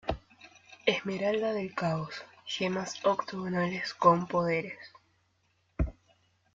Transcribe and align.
Esmeralda 0.87 1.53
del 1.53 1.75
Caos: 1.75 2.23
Gemas 2.43 3.05
octogonales 3.05 3.93
con 3.93 4.25
poderes. 4.27 4.79